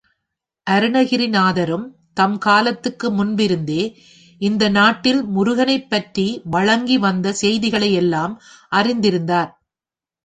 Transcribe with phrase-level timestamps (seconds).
[0.67, 1.83] அருணகிரிநாதரும்
[2.13, 3.83] தம் காலத்துக்கு முன்பிருந்தே
[4.41, 6.27] இந்த நாட்டில் முருகனைப் பற்றி
[6.49, 8.33] வழங்கி வந்த செய்திகளை எல்லாம்
[8.71, 9.51] அறிந்திருந்தார்.